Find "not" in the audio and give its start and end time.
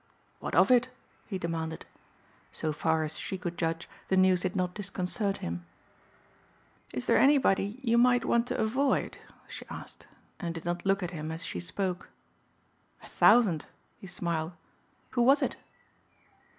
4.55-4.73, 10.65-10.87